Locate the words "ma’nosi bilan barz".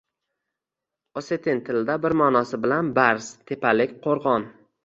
2.23-3.31